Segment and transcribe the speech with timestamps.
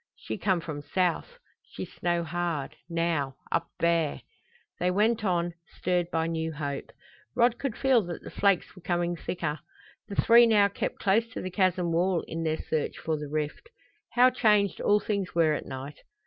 [0.15, 1.37] "She come from south.
[1.69, 4.21] She snow hard now up there!"
[4.79, 6.89] They went on, stirred by new hope.
[7.35, 9.59] Rod could feel that the flakes were coming thicker.
[10.07, 13.69] The three now kept close to the chasm wall in their search for the rift.
[14.13, 15.99] How changed all things were at night!